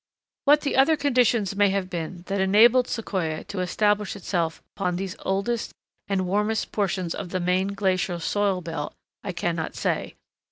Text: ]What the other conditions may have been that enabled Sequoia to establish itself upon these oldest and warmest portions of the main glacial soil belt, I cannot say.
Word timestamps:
]What 0.45 0.61
the 0.61 0.75
other 0.77 0.97
conditions 0.97 1.55
may 1.55 1.69
have 1.69 1.87
been 1.87 2.23
that 2.25 2.41
enabled 2.41 2.87
Sequoia 2.87 3.43
to 3.43 3.59
establish 3.59 4.15
itself 4.15 4.63
upon 4.75 4.95
these 4.95 5.15
oldest 5.19 5.73
and 6.07 6.25
warmest 6.25 6.71
portions 6.71 7.13
of 7.13 7.29
the 7.29 7.39
main 7.39 7.67
glacial 7.67 8.19
soil 8.19 8.61
belt, 8.61 8.95
I 9.23 9.31
cannot 9.31 9.75
say. 9.75 10.15